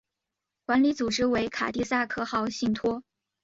[0.65, 3.03] 管理组织为卡蒂萨克号信托。